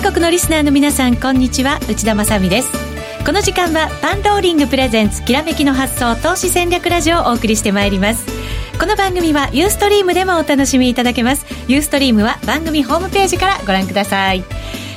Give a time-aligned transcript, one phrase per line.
[0.00, 1.80] 全国のリスナーの皆さんこんにちは。
[1.88, 2.70] 内田まさです。
[3.26, 8.24] この時間はパンローリングプレゼンツきらめきの発想投資戦略ラジオをお送りしてまいります。
[8.78, 11.44] この番組はユーストリームでもお楽しみいただけます。
[11.66, 14.44] ユーストリームは番組ホームページからご覧ください。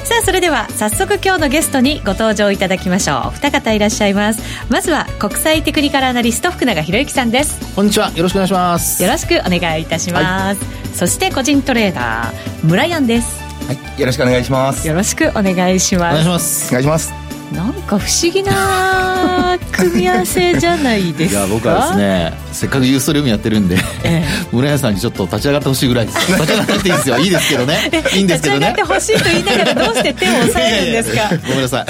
[0.03, 3.35] さあそれでは早速今日のゲストにご登場いただきましょう。
[3.37, 4.43] 二方いらっしゃいます。
[4.69, 7.75] まずは国際テクニカルアナリスト福永博之さんです。
[7.75, 8.11] こんにちは。
[8.11, 9.01] よろしくお願いします。
[9.01, 13.40] よろしくお願いいたします、はい、そして個人トレーダー村山です
[13.71, 13.99] はい。
[13.99, 14.87] よろしくお願いします。
[14.87, 16.13] よろしくお願いします。
[16.13, 16.67] お願いします。
[16.69, 17.13] お願いします。
[17.53, 21.39] なんか不思議な組み合わせじゃないですか？
[21.41, 26.19] いや僕はですねせっかくユーストリームやってるんで、ええ、 村屋さんにちょっと立ち上がってほしいぐらいです。
[26.33, 27.17] 立ち上がっていいですよ。
[27.19, 27.91] いいですけどね。
[28.15, 28.59] いいんですけどね。
[28.59, 31.29] 立ち上がってほしいと言いながらどうして手を押さえるんですか？
[31.47, 31.85] ごめんなさ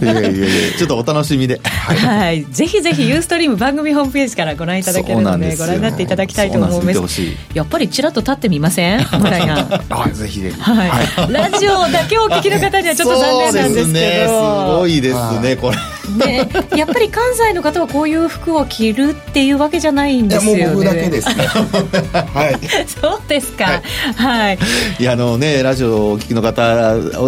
[0.00, 0.04] い。
[0.04, 0.46] いやいやいや
[0.78, 1.60] ちょっとお楽しみで。
[1.64, 7.22] はい、はい、ぜひぜひユーストリーム番組ホームページからご覧いただけるのでご覧になっていただきたいと思います。
[7.54, 9.06] やっぱりちらっと立ってみません？
[9.18, 9.54] 村屋
[9.88, 10.86] はいぜひぜひ、は
[11.28, 13.84] い、ラジオだけをお聞きの方にはちょっと残念なんですけど。
[13.86, 15.76] す,、ね、すごいですねこれ
[16.10, 20.66] ね、 やっぱり関西の方はこういう服を着るっていうわけじゃないんですよね。
[20.66, 21.46] もう僕だけですね。
[22.34, 22.58] はい。
[22.86, 23.82] そうですか。
[24.16, 24.58] はい。
[24.98, 26.62] いやあのねラジオをお聞きの方、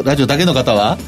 [0.04, 0.98] ラジオだけの方は。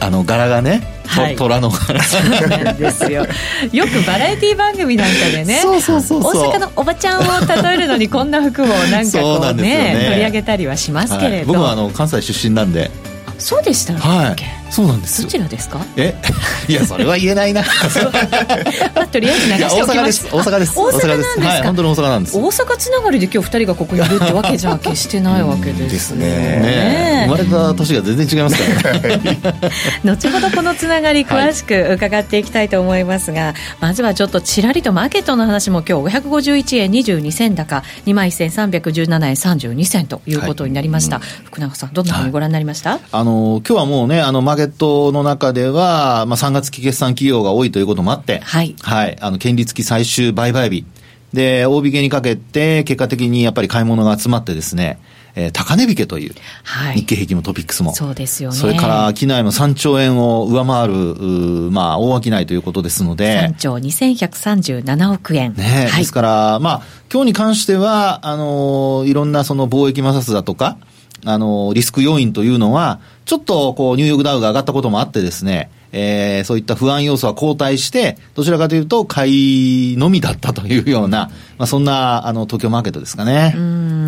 [0.00, 3.24] あの柄がね、はい、虎の柄ですよ
[3.72, 12.90] よくバラエティ番組なんかでね大阪のおばちゃんを例えるのにこんな服をなんかこうねね取り上げたりはしますけれど、はい、僕はあの関西出身なんで
[13.38, 15.84] そうでしたっけ、はいそうなんですどちらですか？
[15.96, 16.14] え？
[16.66, 17.62] いやそれは言えないな。
[18.94, 20.72] まあ、とりあえず流しておきまし大阪です。
[20.78, 22.36] 大阪ですはい本当に大阪なんです。
[22.38, 26.26] 大阪つながりで今日二人がここにいるってわけじゃ決してないわけですね。
[26.26, 27.26] ね。
[27.26, 29.40] 生まれた年が全然違いますからね。
[30.04, 36.16] 後ほどこのつながり詳しく伺っていきたいと思いますが、はい、まずはちょっとちらりとマーケットの話も今日。
[36.16, 37.82] 551円22銭高。
[38.06, 48.76] 2万1317円32銭ということになりました、福永さんどんなふうにご覧になりました、はい、あの今日はもうねあのマーケケットの中では、まあ、3月期決算企業が多いということもあって、はい。
[48.80, 49.16] はい。
[49.20, 50.84] あの、権利付き最終売買日。
[51.32, 55.00] で、大引けにかけて、結果的にやっぱり買い物が集まってですね、
[55.34, 57.94] えー、高値引けという、はい、日経平均もトピックスも。
[57.94, 58.56] そうですよね。
[58.56, 60.94] それから、機内も3兆円を上回る、
[61.70, 63.48] まあ、大商いということですので。
[63.48, 65.54] 3兆2137億円。
[65.54, 70.76] ね、はい、ですから、まあ、今日に関しては、あの、いろんなその貿易摩擦だとか、
[71.24, 83.54] あの、リスク要因というのは、ちょっとこう、ニューヨークダウが上がったこともあってですね、えー、そういった不安要素は後退して、どちらかというと、買いのみだったというような、まあ、そんな、あの、東京マーケットですかね。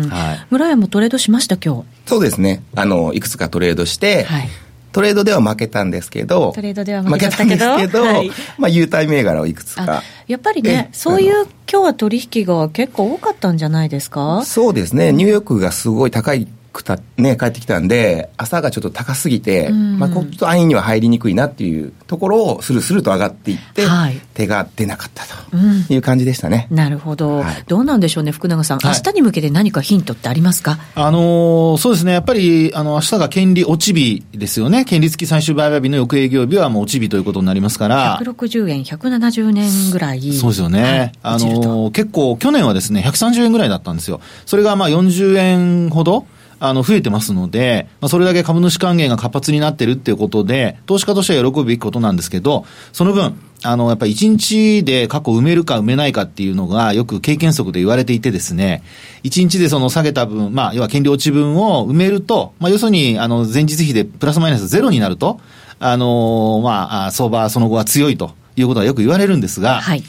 [0.09, 0.45] はい。
[0.49, 1.83] 村山もトレードしました、今日。
[2.07, 2.63] そうですね。
[2.75, 4.49] あの、いくつかトレードして、はい。
[4.91, 10.01] トレードでは負けたんですけど、トレードでは負けたんですけど、はい、まあ、優待銘柄をいくつか。
[10.25, 14.43] やっぱりね、そういう今日は取引が結構多かったんじゃないですか？
[14.45, 15.11] そうですね。
[15.11, 26.67] ニューヨークがすごい高いくた、ね、帰ってきたんで、朝がちょっと高すぎて、うん、まあ、ちょっと安易には入りにくいなっていうところを、スルスルと上がっていって、はい、手が出なかったという感じでしたね。
[26.69, 34.83] うん、なるほど、はい、どうなんでしょうね、福永さん、明日に向けて何かヒントってありますか、あのー、そうですね、やっぱり、あの、明日が権利落ち日ですよね。
[34.83, 38.19] 権利付き最終売買日の翌営業日はもう落ち日ということになりますから。
[38.19, 40.33] 160円、170年ぐらい。
[40.33, 41.13] そうですよね。
[41.21, 44.19] はい、あのー、結構、去年はですね、130円ぐらいだったんですよ。
[44.45, 46.25] それがまあ40円ほど、
[46.67, 58.83] あの、増えてますので、まあ、それだけ株主還元が活発になってるっていうことで、投資家としては喜ぶべきことなんですけど、その分、あの、やっぱり1日で過去埋めるか埋めないかっていうのがよく経験則で言われていてですね、
[59.23, 65.39] 1日でその下げた分、まあ、要は権利落ち分を埋めると、まあ、要するに、あの、前日比でプラスマイナスゼロになると、
[65.79, 70.03] あの、まあ、相場その後は強いということはよく言われるんですが、はい。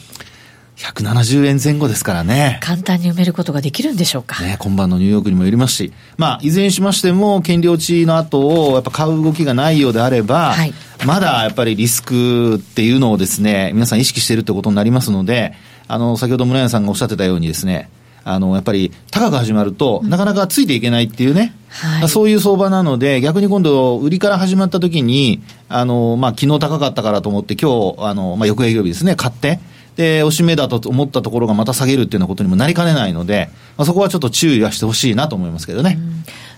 [0.76, 2.60] 170円前後ですからね。
[2.62, 4.42] 簡単に埋めることができるんでしょうか？
[4.42, 10.74] ね、今晩のニューヨークにもよりますし、まあ、いずれにしましても、権利落ちの後を、やっぱ買う動きがないようであれば、はい、
[11.06, 15.54] まだやっぱりリスクっていうのをですね、皆さん意識しているってことになりますので、
[15.88, 17.88] あの、先ほど村屋さんがおっしゃってたようにですね、
[18.24, 29.60] あの、やっぱり高く始まると、なかなかついていけないっていうね、はい、そういう相場なので、逆に今度、売りから始まった時に、あの、まあ、昨日高かったからと思って、今日、あの、まあ、翌営業日ですね、買って、
[29.96, 35.98] で、おしめだと思ったところがまた下げるっていうようなことにもなりかねないので、まあ、そこはちょっと注意はしてほしいなと思いますけどね。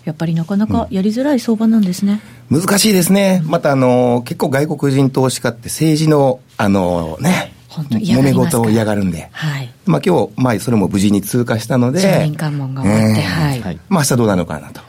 [0.05, 2.21] やっぱりなかなかやりづらい相場なんですね。
[2.51, 3.43] うん、難しいですね。
[3.45, 13.81] また、あの、結構外国人投資家って政治の、あのね、揉め事を嫌がるんで、はい、まあ今日、まあそれも無事に通過したので、関門が終わって、えー、はい。
[13.89, 14.81] まあ明日どうなのかなと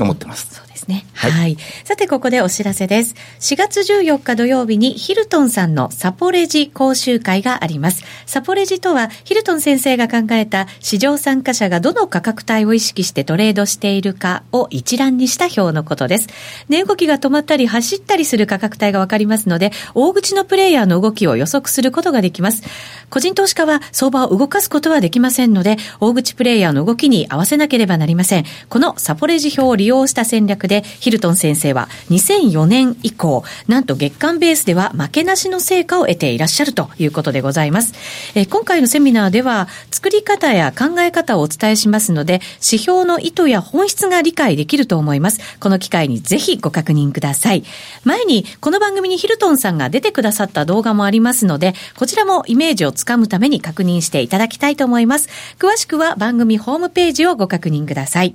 [0.00, 0.65] 思ってます。
[0.86, 1.04] ですね。
[1.12, 1.56] はい、はい。
[1.84, 3.14] さて、ここでお知らせです。
[3.40, 8.04] 4月14日土曜日にヒルトンさんのサポレジ講習会があります。
[8.24, 16.28] サポレジとは、ヒルトン先生が考えた市場参加者がどの価格帯を意識してトレードしているかを一覧にした表のことです。
[16.68, 22.62] 値動きが止まったり走ったりする価格帯がわかりますので、大口のプレイヤーの動きを予測することができます。
[23.10, 28.44] 個人投資家は相場を動かすことはできませんので、大口プレイヤーの動きに合わせなければなりません。
[28.68, 37.94] このサポレジ表を利用した戦略で、ヒルトン先生は2004年以降、なんと月間ベースでは負けなしの成果を得ていらっしゃるということでございます。
[38.34, 45.40] え今回のセミナーでは、作り方や考え方をお伝えしますので、指標の意図や本質が理解できると思います。
[45.60, 47.64] この機会にぜひご確認ください。
[48.04, 55.28] 前に、この番組にヒルトンさんが出てくださった動画もありますので、こちらもイメージをつかむために確認していただきたいと思います。
[55.58, 58.34] 詳しくは番組ホームページをご確認ください。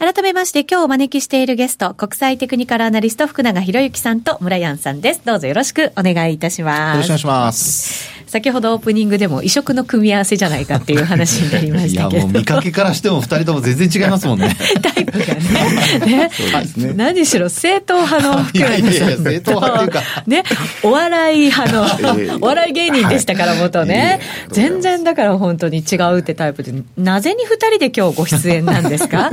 [0.00, 5.20] 改めまして今日お招きしているゲスト、国際テクニカルアナリスト福永博之さんと村山さんです。
[5.26, 6.96] どうぞよろしくお願いいたします。
[6.96, 8.20] よろしくお願いします。
[8.26, 12.16] 先ほどオープニングでも異色の組み合わせじゃないかっていう話になりましたけど。
[12.16, 14.56] いや、もう見かけからしても二人とも全然違いますもんね。
[14.80, 16.30] タイプがね。
[16.78, 18.88] ねね何しろ正統派の福永さんと。
[18.88, 20.02] いやいや正統派っていうか。
[20.28, 20.44] ね、
[20.84, 24.20] お笑い派の、お笑い芸人でしたから、元ね。
[24.52, 29.30] 全然だから本当に違うってタイプで、なぜに二人で今日ご出演なんですか？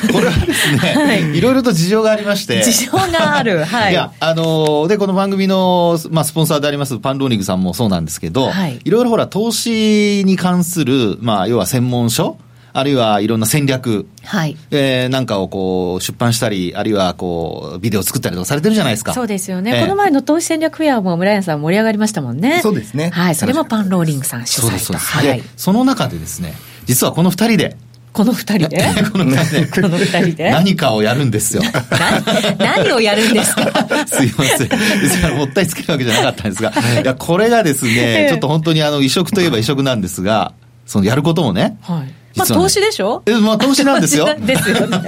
[0.12, 2.62] これはですね、はい、いろいろと事情がありまして。
[2.62, 3.64] 事情がある。
[3.64, 3.92] はい。
[3.92, 12.36] いや、あの、で、この番組の、まあ、スポンサーでありますパンローニングさんもそうなんですけど、はい、いろいろほら、投資に関する、まあ、要は専門書
[12.76, 19.14] あるいはいろんな戦略、はい、えー、なんかをこう出版したり、あるいはこうビデオ作ったりとかされてるじゃないですか。
[19.14, 19.76] そうですよね。
[19.76, 22.58] えー、この前の投資戦略フェアも村山さん盛り上がりましたもんね。
[22.62, 23.10] そうですね。
[23.10, 23.36] はい。
[23.36, 24.78] それもパンローリングさん主催と。
[24.78, 24.92] そ。
[24.94, 26.54] はい、その中でですね、
[26.86, 27.76] 実はこの二人で、
[28.14, 28.78] この二人で？
[29.12, 29.66] この二人で。
[29.66, 30.50] この二人で？
[30.50, 31.62] 何かをやるんですよ。
[32.58, 33.62] 何をやるんですか？
[34.06, 35.36] すいません。
[35.36, 36.72] もったいつけるわけじゃなかったんですが、
[37.02, 40.52] いや、これがですね、ちょっと本当にあの、移植といえば移植なんですが、
[40.86, 42.14] そのやることもね、はい。
[42.36, 43.22] まあ、投資でしょ？
[43.26, 44.28] え、まあ、投資なんですよ。
[44.38, 44.98] ですよね。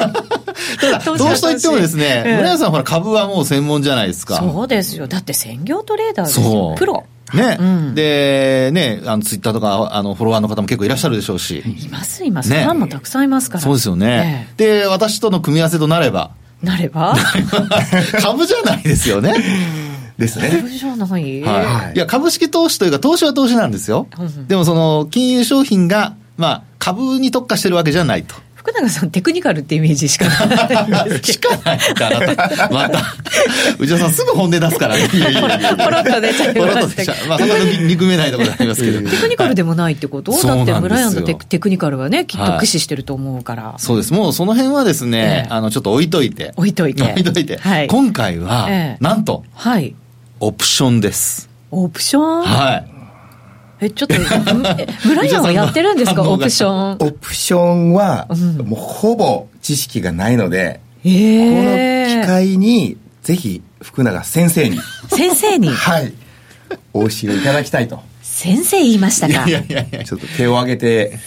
[0.81, 4.37] ただ、投資といってもですね、村屋さんほら株はもう専門じゃないですか。
[4.37, 5.07] そうですよ。
[5.07, 6.75] だって専業トレーダーですよ。
[6.77, 7.05] プロ。
[7.35, 11.59] ね、うん、で、ね、あの、ツイッターとか、あの、フォロワーの方も結構いらっしゃるでしょうし。
[11.59, 12.51] います、います。
[12.51, 13.61] ね、ファンもたくさんいますから。
[13.65, 14.49] そうですよね。
[14.57, 16.31] で、私との組み合わせとなれば。
[16.63, 17.17] なれば？
[18.23, 19.35] 株じゃないですよね。
[20.19, 20.51] ですね。
[20.51, 21.97] 株じゃない、はい。
[21.97, 24.07] いや、株式投資というか、投資は投資なんですよ。
[24.49, 28.35] でも、その、金融商品が、まあ、株に特化してるわけじゃないと。
[28.67, 32.99] 福永さん、テクニカルってイメージしかないしかないかなまた、
[33.79, 35.09] 内田さん、すぐ本音出すからね。
[35.09, 39.09] ポロッと出ちゃいましたまあ、そんな憎めないところありますけど。
[39.09, 40.33] テクニカルでもないってこと？
[40.33, 43.75] だって、ブライアンのテクニカルはね、きっと駆使してると思うから。
[43.79, 44.13] そうです。
[44.13, 46.53] もうその辺はですね、あの、ちょっと置いといて。
[46.57, 47.03] 置いといて。
[47.05, 47.61] 置いといて。
[47.89, 48.69] 今回は、
[49.01, 49.95] なんと、はい。
[50.41, 51.49] オプションです。
[51.71, 52.43] オプション？
[52.43, 52.96] はい。
[53.81, 54.15] え、ちょっと、
[55.07, 56.97] 村山はやってるんですか、オプション。
[56.99, 58.27] オプションは、
[58.65, 64.79] もうほぼ知識がないので、えー、この機会に、ぜひ、福永先生に。
[65.11, 65.69] 先生に？
[65.69, 66.13] はい。
[66.93, 68.01] お教えいただきたいと。
[68.37, 69.49] 先生言いましたか？
[69.49, 71.19] いやいやいや、ちょっと手を挙げて、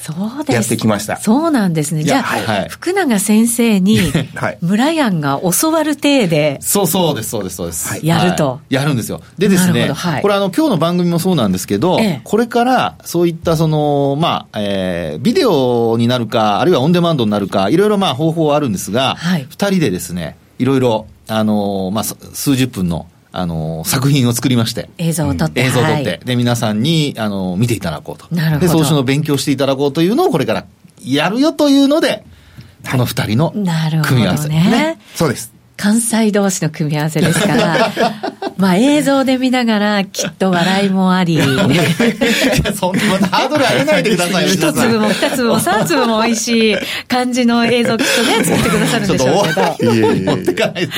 [0.47, 1.17] やってきました。
[1.17, 2.03] そうなんですね。
[2.03, 3.99] じゃあ、はい、福永先生に、
[4.61, 8.05] 村やんが教わる体で、そうそうです、そうです、そうです。
[8.05, 9.21] やると、やるんですよ。
[9.39, 19.17] でですね、これあの、今日の番組もそうなんですけど、これからそういったその、まあ、えー、ビデオになるか、あるいはオンデマンドになるか、いろいろまあ方法はあるんですが、
[19.49, 24.89] 二、人でですね、いろいろ、あのまあ、数十分のあの、作品を作りまして。
[24.98, 25.62] 映像を撮って。
[25.62, 26.09] 映像を撮って。
[26.09, 28.33] はい、で、皆さんに、あの、見ていただこうと。
[28.33, 28.62] なるほど。
[28.62, 30.65] で、創始の勉強していただこうというのをこれから
[31.03, 32.25] やるよというので、
[32.89, 34.50] この二人の組み合わせ。
[34.50, 34.55] ね。
[34.55, 35.53] ねそうです。
[35.77, 37.91] 関西同士の組み合わせですから、
[38.59, 41.39] まあ映像で見ながらきっと笑いもあり。
[41.41, 46.75] そんなハードル上げないでくださいよ、一粒も二粒も三粒も美味しい
[47.07, 49.95] 感じの映像きっとね、作ってくださるんでしょうけど。
[50.25, 50.93] 持ってかないで。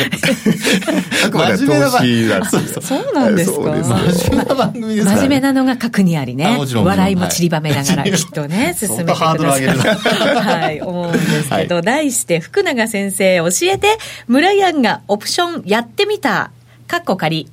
[1.32, 6.58] 真面目な番組そうなんですか真面目な番組です真面目なのが核にありね。
[6.84, 9.44] 笑いも散りばめながらきっとね、進めてくださる。
[9.44, 16.50] はい、思うんですけど、題して福永先生教えて、村屋んがオプションやってみた。
[16.92, 17.48] かっこ仮。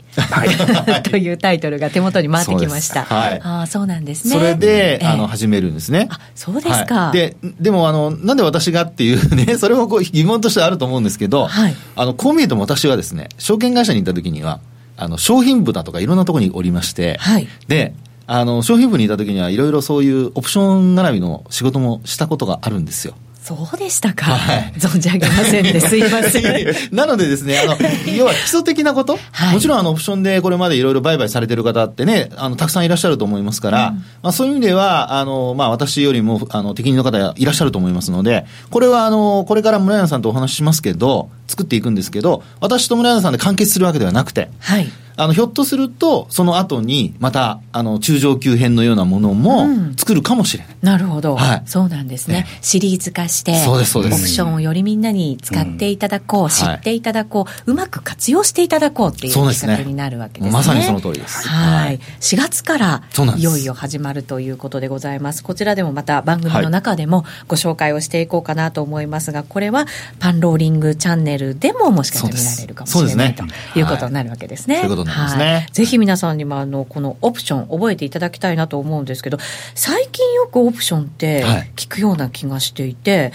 [1.08, 3.04] というタイトルが手元に回ってきました。
[3.04, 4.34] はい、ああ、そうなんですね。
[4.34, 6.08] それで、えー、あの、始めるんですね。
[6.10, 7.06] あ、そうですか。
[7.06, 14.58] はい、で、でも、あの、なんで私がっていうね、 それもこう疑問としてあると思うんですけど、はい、あの、こう見えても私はですね、証券会社に行った時には、
[14.96, 17.94] あの、商品部だとかいろんなところにおりまして、はい、で、
[18.26, 23.14] あの、商品部にいた時にはいろいろそういうオプション並びの仕事もしたことがあるんですよ。
[23.48, 24.26] そうでしたか？
[24.26, 25.80] はい、存じ上げませんね。
[25.80, 26.94] すいません。
[26.94, 27.76] なのでですね、あの、
[28.14, 44.90] 要は基礎的なこと、はい、もちろんあの、オプションでこれまでいろいろ売買されてる方ってね、あの、たくさんいらっしゃると思いますから、うん、まあそういう意味では、あの、まあ私よりも、あの、適任の方いらっしゃると思いますので、これはあの、これから村山さんとお話ししますけど、作っていくんですけど、私と村山さんで完結するわけではなくて、はい。
[45.18, 50.76] あの、ひょっとすると、その後に、また、あの、中上級編のようなものも作るかもしれない。
[50.80, 51.34] うん、なるほど。
[51.34, 51.62] はい。
[51.66, 52.46] そうなんですね。
[52.62, 54.14] シリーズ化して、そうです、そうです。
[54.14, 60.50] オプションをよりみんなに使っていただこう、うん、知っていただこう、うまく活用していただこうっていう企画になるわけですね。
[60.52, 61.48] まさにその通りです。
[61.48, 61.98] はい。
[62.20, 63.02] 4月から
[63.36, 65.42] いよいよ始まるということでございます。
[65.42, 69.86] こちらでもまた番組の中でもご紹介をしていこうかなと思いますが、これは
[70.20, 73.36] パンローリングチャンネルでももしかしたら見られるかもしれない、ね、
[73.72, 74.76] ということになるわけですね。
[74.76, 75.44] そういすね。
[75.44, 79.38] はい、ぜひ皆さんにもあのこのオプション覚えていただきたいなと思うんですけど
[79.74, 81.44] 最近よくオプションって
[81.76, 83.32] 聞くような気がしていて、はい、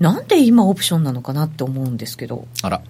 [0.00, 2.46] なんで今オプションなのかなって思うんですけど。
[2.62, 2.82] あら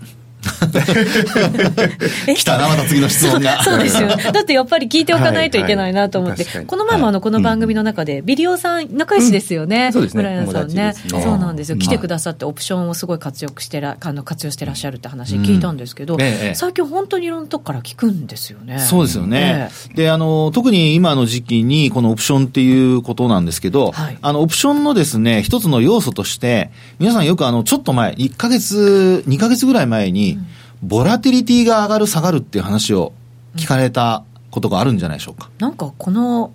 [2.35, 3.63] 来たな、また次の質問が。
[3.63, 4.09] そうですよ。
[4.09, 9.87] だってやっぱり聞いておかないといけないなと思って、はいはい、この前もあの、この番組の中で、ビリオさん、仲良しですよね。
[9.87, 10.23] うん、そうですね。
[10.47, 10.95] 村さんね。
[11.09, 11.79] そうなんですよ。
[11.79, 18.79] 来てくださってオプションをすごい活用してら、あの活用してらっしゃるって話聞いたんですけど、うんええ、最近本当にいろんなとこから聞くんですよね。
[18.79, 19.71] そうですよね。
[19.91, 30.47] え、で、あの、特に今の時期にこのオプションっていうことなんですけど、はい、あの、オプションのですね、一つの要素として、皆さんよくあの、ちょっと前、1ヶ月、2ヶ月ぐらい前に、うん
[30.83, 33.13] ボラティリティが上がる下がるっていう話を
[33.57, 35.51] 聞かれたことがあるんじゃないでしょうか。
[35.59, 36.53] なんかこの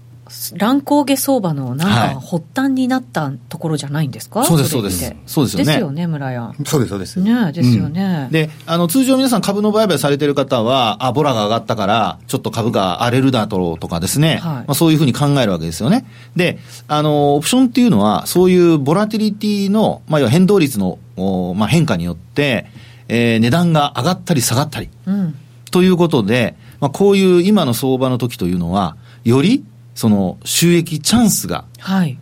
[0.55, 5.15] 乱高下相場のなんか発端になったところじゃないんですか、はい、そうです、そうです。
[5.25, 5.65] そうですよね。
[5.65, 6.53] ですよね、村屋。
[6.65, 7.19] そうです、そうです。
[7.21, 16.05] ねですよね、うん、で、あの、通常皆さん株の売買されてる方は、あ、ボラが上がったから、ちょっと株が荒れるだろうとかですね、はい、まあそういうふうに考えるわけですよね。
[16.35, 20.99] で、あの、オプションっていうのは、そういうボラティリティの、まあ、要は変動率の、
[21.55, 22.67] まあ、変化によって、
[23.07, 25.35] えー、値段が上がったり下がったり、うん、
[25.71, 29.63] ということで、まあ、こういう今の相場の時というのは、より
[29.95, 32.17] その収益チャンスが、はい、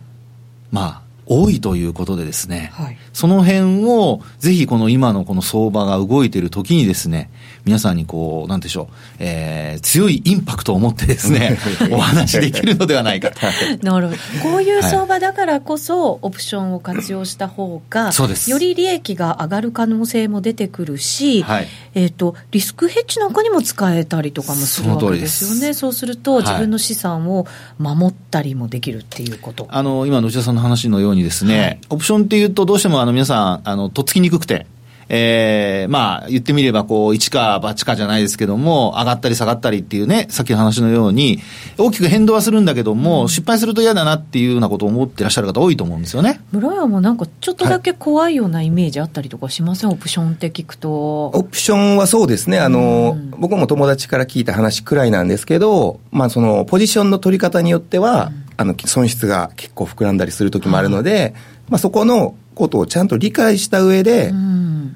[0.70, 7.30] まあ、多いということでですね、はい、その辺をぜひこの今のこの相場が動いている時にですね、
[7.66, 11.58] 皆さんにこう、なんでしょう、えー、強いインパクトを持ってですね、
[11.90, 13.40] お話できるのではないかと。
[13.84, 14.18] なるほど。
[14.50, 18.48] こういう相場だからこそ、オプションを活用した方が、そうです。
[18.48, 25.74] より利益が上がる可能性も出てくるし、はい、えっ、ー、と、リスクヘッジなんかにも使えたりとかもするわけですよね。
[25.74, 27.48] そうすると、自分の資産を
[27.80, 29.64] 守ったりもできるっていうこと。
[29.64, 34.66] はい、あの、今の内田さんの話のようにですね、はい、オプションっていうと、どうしてもあの皆さん、あの、とっつきにくくて、
[35.08, 41.40] えー、まあ、言ってみれば、こう、一か八かじゃないですけども、上がったり下がったりっていうね、さっきの話のように、
[41.78, 46.40] 大きく変動はするんだけども、うん、失敗すると嫌だなっていうようなことを思ってらっしゃる方多いと思うんですよね。
[46.50, 51.26] 村屋もなんか、ちょっとだけ怖いようなイメージあったりとかしません、はい、オプションって聞くと。
[51.26, 61.34] オプションはそうですね、あの、うん、僕も友達から聞いた話くらいなんですけど、まあ、その、ポジションの取り方によっては、うん、あの、損失が結構膨らんだりする時もあるので、
[61.68, 64.32] まあ、そこのことをちゃんと理解した上で、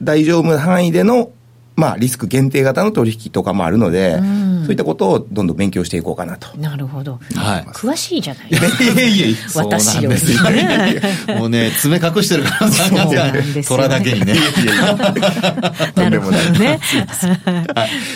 [0.02, 1.30] 大丈夫な範囲での
[1.76, 6.56] まあ、リスク限定型の取引とかもあるので、うん、そういったことをどんどん勉強していこうかなと。
[6.58, 7.18] なるほど。
[7.34, 7.62] はい。
[7.72, 8.84] 詳しいじゃないですか。
[8.84, 10.18] いやいやいや、私より。
[11.38, 14.34] もうね、爪隠してるから、そうなんです虎だけにね。
[15.94, 16.78] なるほどね。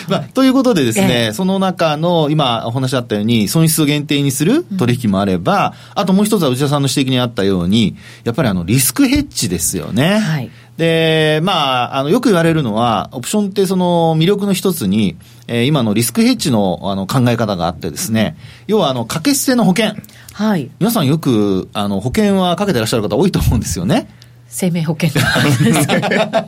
[0.07, 10.19] まあ、ということでですね、その中の、今お話あったように、損失を限定にする取引もあれば、あともう一つは内田さんの指摘にあったように、やっぱりあの、リスクヘッジですよね。
[10.19, 10.51] はい。
[10.77, 15.15] で、まあ、あの、よく言われるのは、オプションってその魅力の一つに、
[15.47, 18.35] えー、今のリスクヘッジのあの考え方があってですね、
[18.67, 19.95] 要はあの、掛け捨ての保険。
[20.33, 20.69] はい。
[20.79, 24.09] 皆さんよく、あの、保険はかけてらっしゃる方多いと思うんですよね。
[24.55, 26.47] 生命保険とか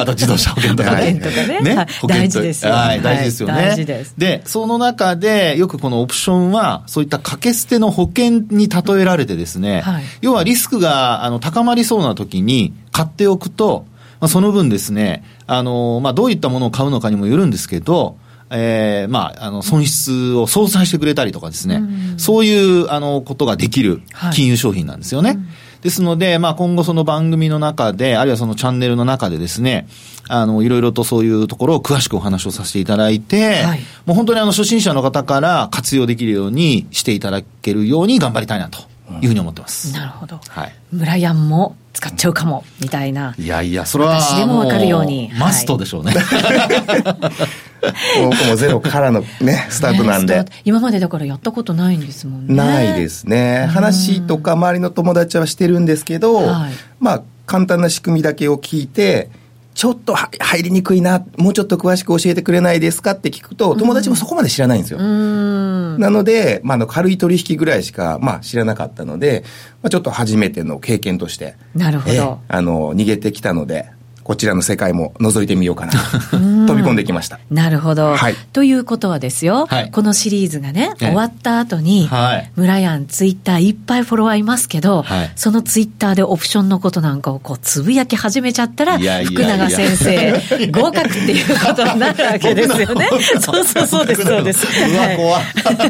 [0.00, 1.14] あと自動車保険とかね。
[1.14, 1.60] とかね。
[1.60, 3.00] ね大事ですよ、はい。
[3.00, 3.54] 大事ですよね。
[3.54, 4.14] 大事です。
[4.18, 13.86] で、その中で、よくこのオプションは、そういった掛け捨ての保険に例えられてですね、はい、要はリスクがあの高まりそうな時に買っておくと、
[14.18, 18.16] まあ、その分ですね、あの、まあ、どういったものを買うのかにもよるんですけど、
[18.50, 24.02] えー、まあ、あの、損失を相殺してくれたりとかですね、うん、そういう、あの、ことができる
[24.34, 25.30] 金融商品なんですよね。
[25.30, 25.48] はいうん
[25.82, 29.88] ですので、まあ、今後その番組の中で、あるいはそのチャンネルの中でですね、
[30.28, 38.78] あの、いろいろとそういうところを詳しくお話をさせていただいて、はい、もう本当にあの、初心者の方から活用できるようにしていただけるように頑張りたいなと
[39.22, 39.88] いうふうに思ってます。
[39.88, 40.38] うん、なるほど。
[40.48, 40.74] はい。
[40.92, 43.34] 村ヤンも使っちゃうかも、みたいな。
[43.38, 44.20] いやいや、それは。
[44.20, 45.30] 私でもわかるように。
[45.38, 46.14] マストでしょうね。
[48.24, 50.44] 僕もゼロからのね、 スタートなんで。
[50.64, 52.54] 今までだからやったことないんですもんね。
[52.54, 53.66] ないですね。
[53.70, 59.30] 話とか周りの友達はしてるんですけど、はい、まあ、簡単な仕組みだけを聞いて、
[59.74, 64.98] ちょっと入りにくいな、もうちょっと詳しく教えてくれないですかって聞くと、友達もそこまで知らないんですよ。
[64.98, 69.44] なので、まあ、の軽い取引ぐらいしか、まあ、知らなかったので、
[69.82, 72.40] まあ、ちょっと初めての経験として、なるほど。
[72.48, 73.90] あの、逃げてきたので、
[74.30, 77.40] こちらの世界も覗いてみようかな飛び込んできました。
[77.50, 78.34] なるほど、はい。
[78.52, 93.08] ということはですよ、はい、このシリーズがね、終わった後に、はい、村やんツイッターいっぱいフォロワーいますけど、はい、そのツイッターでオプションのことなんかをこうつぶやき始めちゃったら、福永先生、合格っていうことになるわけですよね。
[93.42, 94.64] そうそうそうです、そうです。
[94.64, 95.40] うわ、怖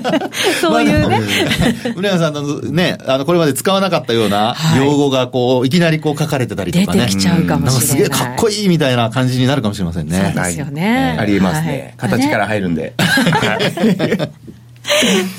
[0.63, 1.21] そういうね。
[1.95, 7.01] 村山さんのね、あの、これまで使わなかったような用語がこう、いきなりこう書かれてたりとかね。
[7.01, 8.19] 出てきちゃうかもしれない。
[8.21, 10.33] かっこいいみたいな感じになるかもしれませんね。
[10.35, 11.17] そうですよね。
[11.19, 11.95] ありえますね。
[11.97, 12.95] 形から入るんで。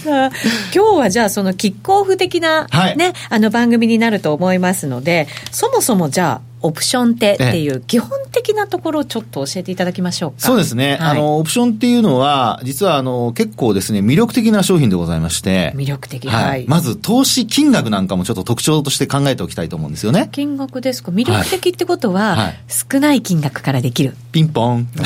[0.03, 0.31] さあ
[0.73, 2.97] 今日はじゃあそのキックオフ的なね、はい、
[3.29, 10.37] あの番組になると思いますのでそもそもじゃあオプションってっていう基本的なところをちょっと教えていただきましょうか。
[10.39, 10.97] そうですね。
[10.99, 15.73] はい、あの、オプションっていうのは、実はあの、結構ですね、魅力的な商品でございまして。
[15.75, 16.27] 魅力的。
[16.27, 16.65] はい。
[16.67, 20.29] まず、投資金額なんかもちょっと特徴として考えておきたいと思うんですよね。
[20.31, 24.15] 金額ですか魅力的ってことは、はい、少ない金額からできる。
[24.31, 24.87] ピンポン。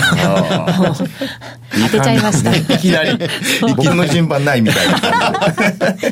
[1.83, 2.55] 当てちゃいました。
[2.55, 3.17] いきなり、
[3.75, 4.99] 僕の順番ないみたいな。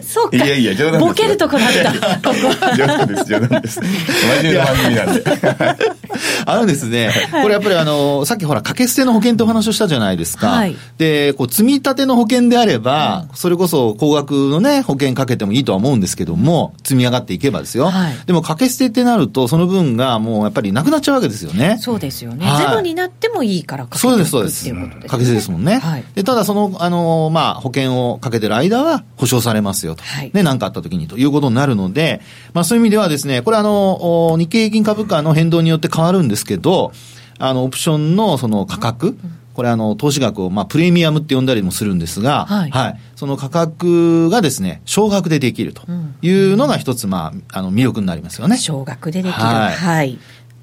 [0.05, 0.37] そうか。
[0.37, 2.29] いやいや、冗談ボケるとこだった。
[2.29, 3.79] こ こ冗談です、冗談です。
[3.81, 5.23] 真面目な番組なんで。
[6.45, 10.47] あのですね、これやっぱりあの、さっきほら、掛け捨ての保険ってお話をしたじゃないですか。
[10.47, 17.89] はい、で、こう、積み立ての保険であれば、それこそ高額のね、保険かけてもいいとは思うんですけども、積み上がっていけばですよ。
[17.89, 21.77] はい、でも、掛け捨てってなると、その分がもうやっぱりなくなっちゃうわけですよね。
[21.79, 22.45] そうですよね。
[22.57, 24.69] ゼロになってもいいからかけそうです、そうです。
[24.69, 25.79] 掛け捨てですもんね。
[25.79, 30.03] はい、でただ、その、あの、まあ、保険をかけてる間は保証されますよと。
[30.03, 32.21] はい、ね、何かあった時にということになるので、
[32.53, 36.91] まあ、そういう意味ではですね、これあの、日経平均株価の変動によって変わるんですけど、
[37.39, 39.17] あの、オプションのその価格、
[39.53, 42.99] これあの、投資額を、まあ、プレミアムって呼んだりもするんですが、はい、はい。
[43.15, 45.83] その価格がですね、少額でできると
[46.21, 48.57] いうのが一つ、まあ、あの、魅力になりますよね。
[48.57, 49.43] 少額でできる。
[49.43, 49.75] はい。
[49.75, 50.19] はい、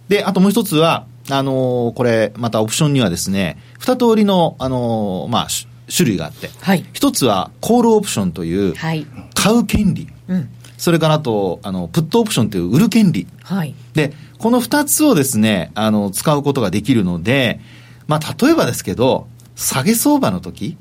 [0.09, 5.49] で、あともう一つは、あのこれ、またオプションにはですね、二通りの、あのまあ、
[5.94, 6.85] 種類があって、はい。
[6.92, 9.07] 一つは、コールオプションという、はい。
[9.35, 10.09] 買う権利。
[10.29, 10.49] うん。
[10.77, 13.27] それからあと、あの、プットオプションという売る権利。
[13.42, 13.75] はい。
[13.94, 17.61] で、この二つをですね、あの、使うことができるので、
[18.09, 20.79] まあ、例えばですけど、下げ相場の時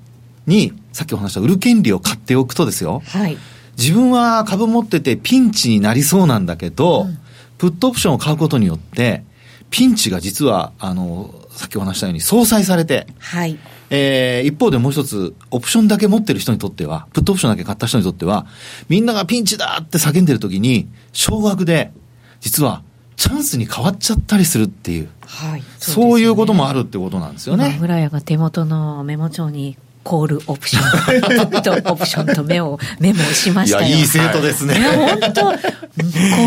[0.48, 3.04] に、さっきお話した売る権利を買っておくとですよ。
[3.06, 3.38] はい。
[3.78, 7.18] 自分は株持っててピンチになりそうなんだけど、うん、
[7.58, 9.26] プットオプションを買うことによって、
[9.70, 13.60] ピンチが実は、あの、さっきお話したように相殺されて、はい。
[13.90, 18.46] えー、一方でもう一つ、オプションだけ持ってる人にとっては、プットオプションだけ買った人にとっては、
[18.88, 21.92] みんながピンチだって叫んでる時に、少額で、
[22.40, 22.84] 実は、
[23.20, 25.10] チャンスに変わっちゃったりするっていう。
[25.26, 25.64] はい。
[25.78, 27.78] そう、ね,、いうこともあるってことなんですよね。
[27.82, 31.52] 村屋が手元のメモ帳にコールオプション
[31.84, 33.88] とオプションと目をメモしましたよ。
[33.88, 34.76] いや、いい生徒ですね。
[35.20, 35.52] 本当こ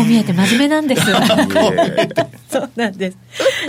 [0.03, 1.05] う見えて真面目なんです。
[2.49, 3.17] そうなんです。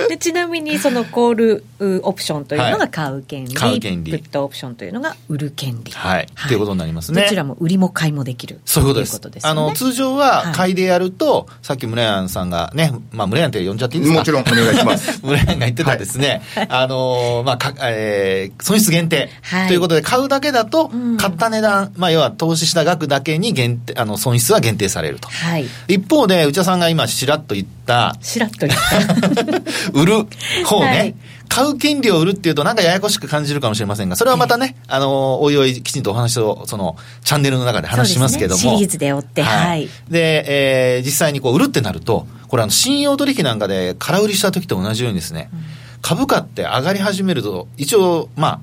[0.09, 5.93] でちなみに、そのコールオプションというのが買う権利、はい、権利プットオプションというのが売る権利。
[5.93, 6.29] はい。
[6.35, 7.23] はい、いうことになりますね。
[7.23, 8.61] どちらも売りも買いもできる。
[8.65, 9.21] そういうことです。
[9.21, 14.19] ですね、あの、通常は買いでやると、はい、さっき村山さんがね、まあ、村山って呼んじゃっていいですか？
[14.21, 15.21] もちろん、お願いします。
[15.25, 19.31] 村山が言ってたですね、あのまあ、か、えー、損失限定
[19.69, 25.29] ということで、買うだけだと、買った値段、まあ、要は投資した額だけに限定、あの、損失は限定されると。
[25.29, 25.67] はい。
[25.89, 27.74] 一方で、内田さんが今、しらっと言った、
[28.21, 29.93] しらっと言った。
[29.93, 30.27] 売る
[30.65, 30.87] 方ね。
[30.87, 31.15] はい
[31.55, 38.63] 買う権利を売るっていうとなんかややこしく感じるかもしれませんが、それはまたね、あの、おいおいきちんとお話を、その、チャンネルの中で話しますけども。
[38.63, 39.89] ね、シリーズで追って、はい。
[40.09, 45.61] で、えー、実際にこう売るってなると、これあの、信用取引なんかで空売りした時と同じようにですね、うん、
[46.03, 48.61] 株価って上がり始めると、一応、まあ、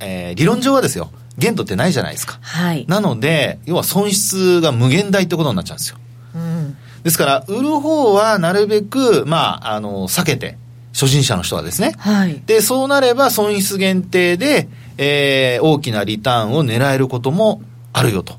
[0.00, 2.38] えー、理論上はですよ、限度ってないじゃないですか。
[2.42, 2.84] はい。
[2.86, 5.96] なので、要は損失が無限大ってことになっちゃうんですよ。
[7.00, 7.04] うん。
[7.04, 10.56] ですから、売る方はなるべく、まあ、あの、避けて、
[10.92, 11.94] 初心者の人はですね。
[11.98, 12.42] はい。
[12.46, 18.38] で、そうなれば損失限定で、えー、大きなリターンを狙えることもあるよと。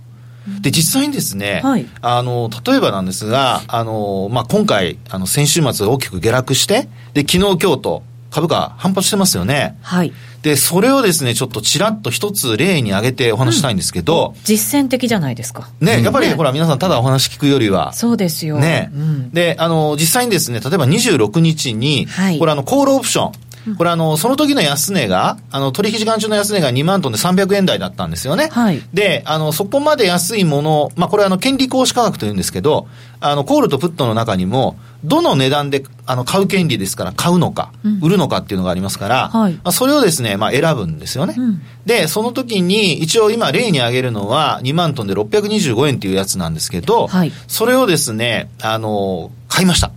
[0.62, 9.78] で、実際にですね、はい、あの、例えばなんですが、あの、まあ、今回、あの、先週末大きく下落して、で、昨日、今日と株価反発してますよね。
[9.82, 10.14] はい。
[10.44, 15.70] で、それをですね、ちょっとちらっと一つ例に挙げてお話したいんですけど、うん、実践的じゃないですか。
[15.80, 17.94] ね、やっぱり、ね、ほら、皆さんただお話聞くよりは。
[17.94, 18.60] そうですよ。
[18.60, 18.90] ね。
[18.94, 23.32] うん、で、あの、実際にですね、例えば26日に、はい、これあの、コールオプション、
[23.78, 28.50] これあの、その時の安値が、あの、取引時間中の安値が2万トンで300円台だったんですよね。
[28.52, 32.88] はい、で、あの、そこまで安いもの、まあ、これあの、権利行使価格というんですけど、
[33.20, 41.36] あの、コールとプットの中にも、どの値段で、あの、買う権利ですから、買うのか、うん、売るのかっていうのがありますから、はい、まあ、それをですね、まあ、選ぶんですよね。
[41.38, 49.92] うん、で、その時に、一応今例に挙げるのは、2万トンで625円っていうやつなんですけど、はい、それをですね、あの、買いました。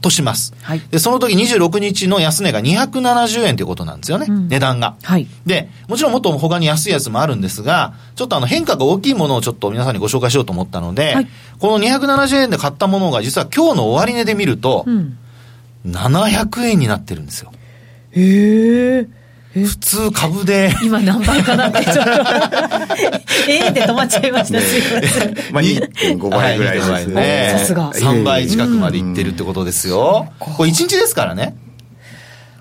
[0.00, 5.26] とします、はい、で、その時26日の安値が270円ということなんですよね、うん、値段が、はい。
[5.46, 11.28] で、もちろんもっと他に安いやつもあるんですが、ちょっとあの変化が大きいものをちょっと皆さんにご紹介しようと思ったので、はい、
[11.58, 15.18] この270円で買ったものが実は今日の終値で見ると、うん、
[15.86, 17.52] 700円になってるんですよ。
[18.12, 19.19] へえ。
[19.52, 20.72] 普通株で。
[20.84, 22.10] 今何倍かなってちょっと。
[23.50, 24.60] ええで止まっちゃいました。
[24.60, 25.52] すいません。
[25.52, 27.56] まあ2.5倍ぐらいですね。
[27.58, 27.90] さすが。
[27.92, 30.32] 3倍近くまでいってるってことですよ。
[30.38, 31.56] これ1日ですからね。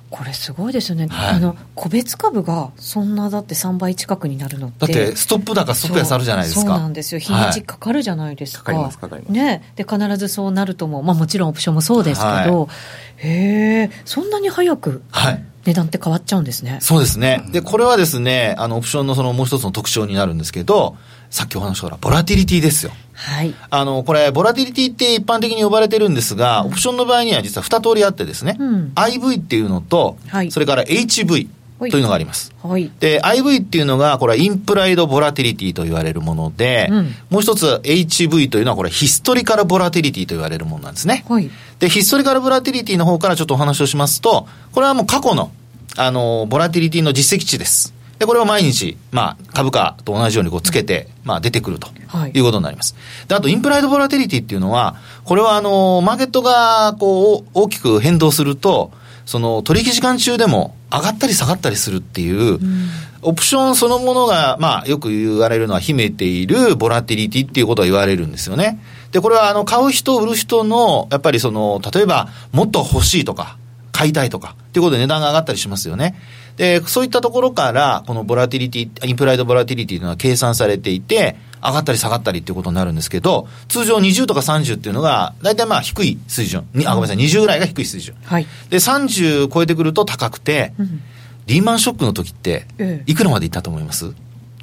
[0.09, 4.87] これすごいですよね、はい、あの個別株がそんなだって3倍近くになるのって。
[4.87, 6.61] だってストップ高ストップ安あるじゃないですか。
[6.61, 7.19] そうなんですよ。
[7.19, 9.31] 日にちかかるじゃないですか、はい、かかりますかかります。
[9.33, 9.73] ね。
[9.75, 11.03] で必ずそうなると思う。
[11.03, 16.79] まあもちろんオプションもそうですけど、はい、へえそんなに早くはい値段って変わっちゃうんですね。
[16.81, 17.43] そうですね。
[17.51, 20.97] で、これはですね、あの、オプションのそのもう一つの特徴になるんですけど、
[21.29, 22.91] さっきお話したボラティリティですよ。
[23.13, 23.53] はい。
[23.69, 31.49] あの、これ、ボラティリティって一般的に呼ばれてるんですが、オプションの場合には実は二通りあってですね、うん、IV っていうのと、はい、それから HV。
[31.79, 32.53] というのがあります。
[32.61, 41.23] はい、で、IV っていうのが、これはインプライドボラティリティと言われるもので、うん、もう一つ HV というのは、これヒストリカルボラティリティと言われるものなんですね。
[41.29, 45.51] はい、で、ヒストリカルボラティリティの方からちょっとお話をしますと、これはもう過去の
[45.97, 47.93] あの、ボラティリティの実績値です。
[48.19, 51.87] で、これを毎日、まあ、株価と同じようにこうつけて、まあ、出てくると
[52.33, 52.95] いうことになります。
[53.27, 58.91] で、あと、インプライドボラティリティっていうのは、これは、あの、マーケットが、こう、大きく変動すると、
[59.25, 62.89] その、取引時間中でも上がったり下がったりするっていう、うん、
[63.21, 68.79] オプションそのものが、まあ、よく言われるのは秘めているボラティリティっていうことが言われるんですよね。
[69.11, 73.57] で、これは、あの、買う人、売る人の、やっぱりその、例えば、もっと欲しいとか、
[73.91, 76.15] 買いたいとか、っていうことで値段が上がったりしますよね。
[76.57, 86.67] で、そういったところから、このボラティリティ、インプライドボラティリティというのは計算されていて、上がったり下がったりっていうことになるんですけど、通常20とか30っていうのが、大体まあ低い水準。
[86.85, 88.15] あ、ごめんなさい、20ぐらいが低い水準。
[88.23, 88.47] はい。
[88.69, 91.01] で、30超えてくると高くて、うん、
[91.49, 92.67] リーマンショックの時って、
[93.07, 94.13] いくらまでいったと思います、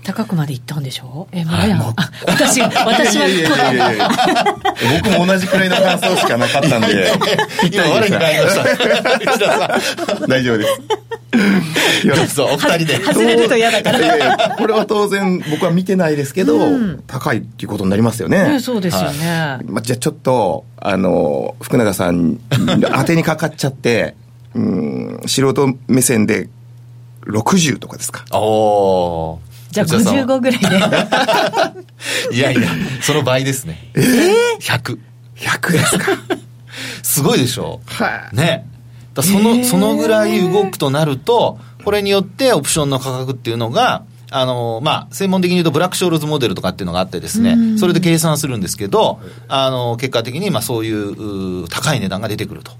[0.04, 1.26] 高くまで行ったんでしょ？
[1.32, 1.80] え、まだやん。
[2.28, 3.26] 私、私は。
[3.26, 4.08] いやいやいや
[5.02, 7.10] 僕も同じくらいの感想しかなかったんで。
[7.72, 9.40] 今、我に返りまし
[10.20, 10.28] た。
[10.28, 12.06] 大丈夫です。
[12.06, 13.02] いや、そう、お二人で。
[13.02, 13.98] 外れると嫌だから。
[13.98, 18.48] いやいや、これは当然僕は見てないですけど、うん、高いっていうことになりますよね。
[18.48, 19.28] ねそうですよね。
[19.28, 24.14] はい、まあ、じゃあちょっと、あの、福永さん、当てにかかっちゃって、
[24.54, 26.48] うん、素人目線で
[27.26, 28.24] 60とかですか？
[28.38, 29.38] お
[29.70, 30.66] じゃあ55ぐらいで。
[32.36, 32.68] いやいや、
[33.02, 33.90] その倍ですね。
[33.94, 34.98] ええー、100。
[35.36, 36.12] 100ですか？
[37.02, 37.92] すごいでしょう。
[38.02, 38.36] はい。
[38.36, 38.66] ね。
[39.14, 52.72] だその、そのぐらい動くとなると、これによってオプションの価格っていうのが、あの、まあ、専門的に言うとブラックショールズモデルとかっていうのがあってですね、それで計算するんですけど、あの、結果的に、まあ、そういう高い値段が出てくると。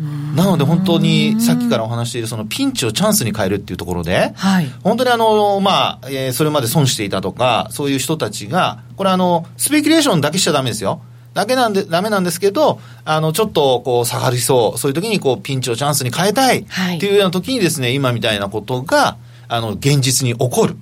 [0.00, 11.02] はあなので本当にさっきからお話しているそのピンチをチャンスに変えるっていうところで、はい、本当にあの、まあ、えー、それまで損していたとか、そういう人たちが、これあの、スペキュレーションだけしちゃダメですよ。
[11.34, 14.78] だけなんで、ダメなんですけど、あの、ちょっと、こう、下がりそう。
[14.78, 16.58] そういう時に、こう、ピンチをチャンスに変えたい。
[16.60, 20.76] っていうような時にですね、今みたいなことが、あの、現実に起こる。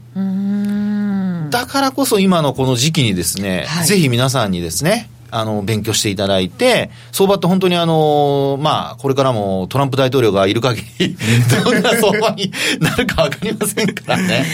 [1.50, 11.16] だからこそ今のこの時期にですね、はい、ぜひ皆さんにですね、あの、勉強していただいて、相場って本当にあの、まあ、これからもトランプ大統領がいる限り、
[11.64, 14.44] どんな相場になるかわかりませんからね。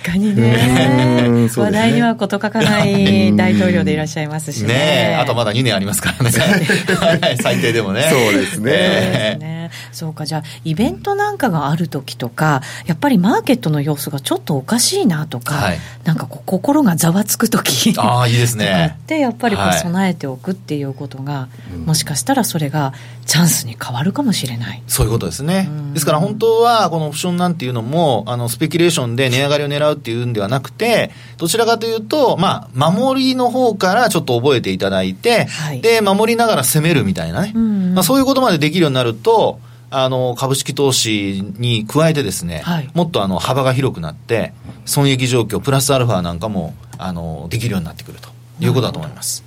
[0.00, 0.52] 確かにね。
[0.52, 4.68] ね話題には事欠かない大統領でいらっしゃいますしね。
[4.68, 6.30] ねあとまだ2年ありますからね。
[7.42, 8.08] 最低でもね。
[8.10, 8.72] そうですね。
[8.72, 9.56] えー
[9.92, 18.98] そうか、じゃあ、イベントなんかがある時とか、やっぱりマーケットの様子がちょっとおかしいなとか、はい、なんかこう、心がざわつく時ああ、いいですね。
[19.06, 22.92] で、やっぱりこう、備えておくっていうことが、はい、もしかしたらそれが
[23.26, 24.82] チャンスに変わるかもしれない。
[24.86, 25.68] そういうことですね。
[25.92, 37.52] ですから本当は、このオプションなんていうのも、あの、スペキュレーションで値上がりを狙うっていうんではなくて、どちらかというと、まあ、守りの方からちょっと覚えていただいて、はい、で、守りながら攻めるみたいなね。
[37.94, 44.52] まあ、そういうことまでできるようになると、あの株式投資に加えてですね、はい、もっとあの幅が広くなって
[44.84, 48.28] 損益状況プラスアルファなんかもあのできるようになってくると
[48.60, 49.44] いうことだと思います。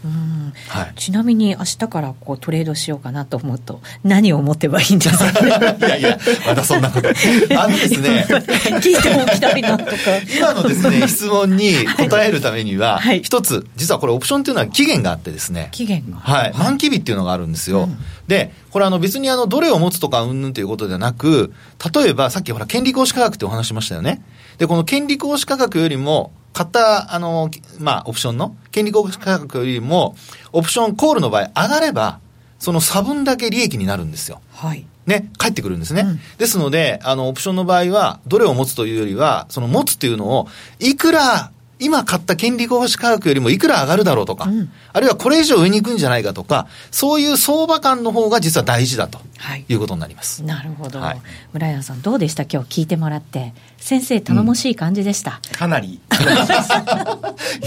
[0.67, 5.29] はい、ちなみに明日からこうトレードしようかなと思うと何を持てばいいんですか？
[5.77, 7.09] いやいやまたそんなこと。
[7.59, 8.25] あのですね。
[8.81, 9.91] 聞いておきたいなとか。
[10.35, 15.69] 今のですね質問に答えるためには、はい、一つ実はこれオプションっていうのは期限があってですね。
[15.71, 16.17] 期限が。
[16.17, 16.53] はい。
[16.55, 21.53] 満期日っていうのがあるんですよ、うん、でこれあの別にあのどれを持つとかうんぬんということではなく
[21.93, 24.21] 例えばさっきほら権利行使価格ってお話しましたよね。
[24.57, 29.01] でこの権利行使価格よりも買った、あの、まあ、オプションの、権利価
[29.39, 30.17] 格よりも、
[30.51, 32.19] オプションコールの場合上がれば、
[32.59, 34.41] その差分だけ利益になるんですよ。
[34.51, 34.85] はい。
[35.05, 36.01] ね、返ってくるんですね。
[36.01, 49.21] うん、ですので、あの、オプションの場合は、どれを持つというよりは、その持つっていうのを、いくら今買った権利行使価格よりもいくら上がるだろうとか、うん、あるいはこれ以上上に行くんじゃないかとか、そういう相場感の方が実は大事だと
[49.69, 50.43] いうことになります。
[50.43, 51.21] なるほど、はい、
[51.53, 52.43] 村山さんどうでした？
[52.43, 53.53] 今日聞いてもらって。
[53.79, 55.99] 先生頼もしい感じでした、うん、かなり。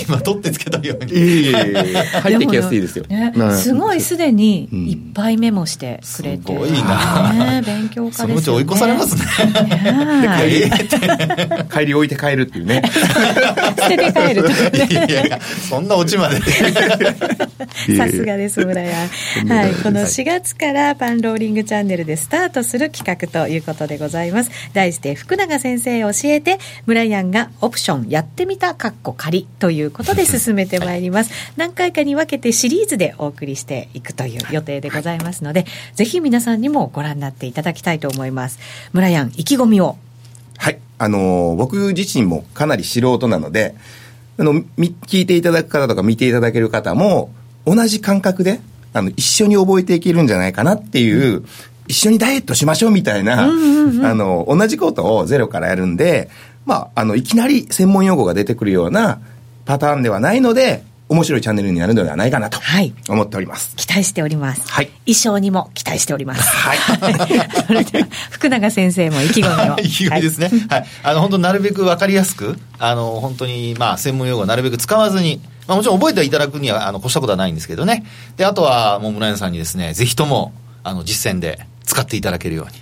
[0.07, 1.13] 今取ってつけたように。
[1.13, 9.23] いえ入ってきやすいですよ、ね、すごいすでにいっぱいメモしてくれて、すごいな、ね、勉強家です、ね、そのうち追い越されますね。
[11.73, 12.83] 帰り置いて帰るっていうね。
[13.79, 14.89] 捨てて帰るとね。
[14.91, 16.41] いやいやそんなオチまで。
[17.97, 19.09] さすがです村屋。
[19.49, 24.51] はいこの4月からパンローリングチャンネルでスタートする企画ということでございます。
[24.75, 31.31] 題して福永先生教えて、ブライアンがオプションやってみた、かっこ仮ということで 進めてまいります。
[31.57, 38.59] 何回かに分けてシリーズでお送りしていくという予定でございますので、ぜひ皆さんにもご覧になっていただきたいと思います。
[38.93, 39.97] ブライアン、意気込みを。
[40.59, 40.79] はい。
[40.99, 43.75] あのー、僕自身もかなり素人なので、
[44.39, 47.31] あの、聞いていただく方とか見ていただける方も、
[47.67, 48.61] 同じ感覚で、
[48.93, 51.45] あの、一緒に覚えていけるんじゃないかなっていう、
[51.93, 53.47] 一緒にダイエットしましょうみたいな、あ
[54.15, 56.31] の、同じことをゼロからやるんで、
[56.65, 59.21] まあ、あの、いきなり専門用語が出てくるような
[59.67, 62.59] パターンではないので、面白いチャンネルになるのではないかなと
[63.11, 63.75] 思っております。
[63.77, 64.73] はい、期待しております。
[64.73, 64.87] はい。
[65.05, 66.43] 衣装にも期待しております。
[66.43, 66.79] はい。
[67.67, 69.77] それでは、福永先生も意気込みを。
[69.85, 70.51] 意気込みですね。
[70.71, 70.87] はい。
[71.03, 78.07] あの、本当なるべくわかりやすく、あの、本当に、まあ、専門用語をなるべく使わずに、まあ、もちろん覚えていただくには、あの、越したことはないんですけどね。
[78.39, 82.73] で、あとは、もう村山さんにですね、ぜひとも、あの、実践で、使っていただけるように、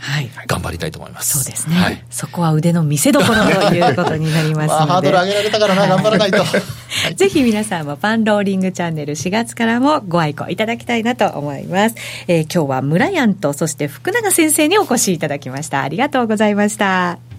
[0.46, 1.42] 頑張りたいと思います。
[1.42, 4.68] そうですね、はい、そこは腕の見せ所ということになりますので。
[4.70, 6.44] まあ、ハードル上げられたからな、頑張らないと。
[7.16, 11.96] ぜひ皆さんもパンローリングチャンネル4月からもご愛顧いただきたいなと思います。
[12.28, 15.82] えー、今日は村やんと、そして福永先生にお越しいただきました。
[15.82, 17.29] ありがとうございました。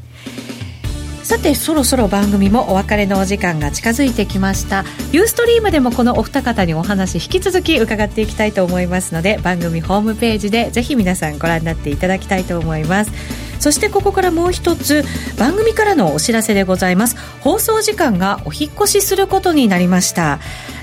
[1.23, 4.83] さてそろそろ番組もお別れのお時間が近づいてきました。
[5.11, 13.11] ユーストリームでもこのお二方にお話引き続き伺っていきたいと思いますので番組ホームページでぜひ皆さんご覧になっていただきたいと思います。
[13.59, 15.05] そしてここからもう一つ
[15.37, 17.15] 番組からのお知らせでございます。
[17.41, 20.39] 放送時間がお引越しすることになりました。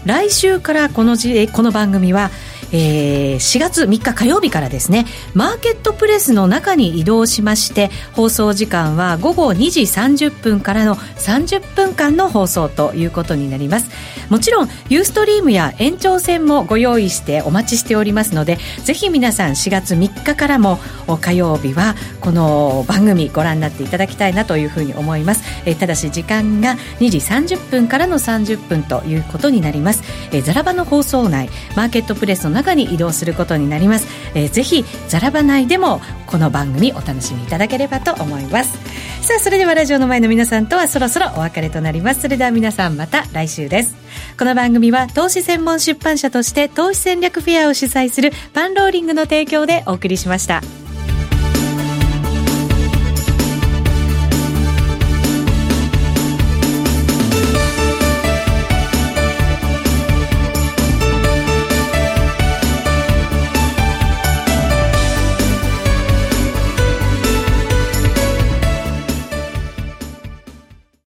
[0.06, 2.30] 来週からこのじこの番組は
[2.72, 14.18] えー、4月3日火曜日からですねマーケットプレスの中に移動しまして放送時間は午後2時30分からの30分間の放送ということになります。
[14.28, 20.78] もちろんユーストリームや延長戦もご用意してお待ちしておりますのでぜひ皆さん4月3日からも
[21.20, 38.76] 火曜日はこの番組ご覧になっていただきたいなというふうに思います、えー、ただし時間が2時30分からの30分ということになります、えー、ザラバの放送内マーケットプレスの中に移動することになります、えー、ぜひザラバ内でもこの番組お楽しみいただければと思います。
[39.22, 42.22] さあそれではラジオの前の皆さんとはそろそろお別れとなります。
[42.22, 43.94] それでは皆さんまた来週です。
[44.38, 50.62] この番組は投資専門出版社として投資戦略フェアを主催するパンローリングの提供でお送りしました。